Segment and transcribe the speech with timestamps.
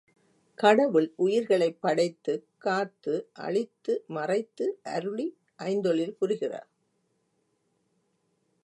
[0.57, 3.29] கடவுள் உயிர்களைப் படைத்துக் காத்து
[3.39, 5.27] அழித்து மறைத்து அருளி
[5.59, 6.69] ஐந்தொழில் புரிகிறார்.